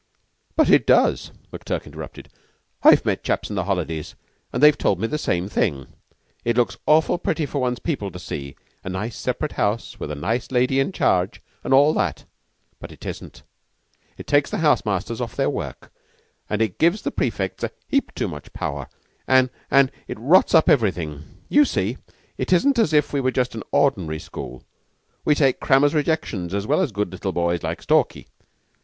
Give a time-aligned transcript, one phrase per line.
[0.55, 2.29] "But it does," McTurk interrupted.
[2.81, 4.15] "I've met chaps in the holidays,
[4.51, 5.89] an' they've told me the same thing.
[6.43, 10.15] It looks awfully pretty for one's people to see a nice separate house with a
[10.15, 12.25] nice lady in charge, an' all that.
[12.79, 13.43] But it isn't.
[14.17, 15.93] It takes the house masters off their work,
[16.49, 18.87] and it gives the prefects a heap too much power,
[19.27, 21.41] an' an' it rots up everything.
[21.47, 21.97] You see,
[22.39, 24.63] it isn't as if we were just an ordinary school.
[25.23, 28.25] We take crammers' rejections as well as good little boys like Stalky.